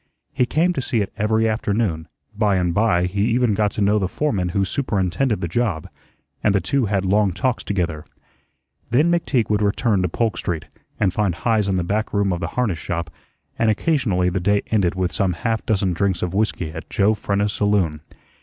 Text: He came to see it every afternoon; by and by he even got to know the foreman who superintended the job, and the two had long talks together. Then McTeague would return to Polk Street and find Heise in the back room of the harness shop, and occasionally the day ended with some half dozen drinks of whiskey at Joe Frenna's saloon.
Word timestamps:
He 0.33 0.47
came 0.47 0.73
to 0.73 0.81
see 0.81 1.01
it 1.01 1.13
every 1.15 1.47
afternoon; 1.47 2.07
by 2.35 2.55
and 2.55 2.73
by 2.73 3.05
he 3.05 3.21
even 3.25 3.53
got 3.53 3.69
to 3.73 3.81
know 3.83 3.99
the 3.99 4.07
foreman 4.07 4.49
who 4.49 4.65
superintended 4.65 5.41
the 5.41 5.47
job, 5.47 5.87
and 6.43 6.55
the 6.55 6.59
two 6.59 6.87
had 6.87 7.05
long 7.05 7.29
talks 7.31 7.63
together. 7.63 8.03
Then 8.89 9.11
McTeague 9.11 9.51
would 9.51 9.61
return 9.61 10.01
to 10.01 10.09
Polk 10.09 10.39
Street 10.39 10.65
and 10.99 11.13
find 11.13 11.35
Heise 11.35 11.67
in 11.67 11.77
the 11.77 11.83
back 11.83 12.13
room 12.15 12.33
of 12.33 12.39
the 12.39 12.47
harness 12.57 12.79
shop, 12.79 13.11
and 13.59 13.69
occasionally 13.69 14.29
the 14.29 14.39
day 14.39 14.63
ended 14.71 14.95
with 14.95 15.11
some 15.13 15.33
half 15.33 15.63
dozen 15.67 15.93
drinks 15.93 16.23
of 16.23 16.33
whiskey 16.33 16.71
at 16.71 16.89
Joe 16.89 17.13
Frenna's 17.13 17.53
saloon. 17.53 18.01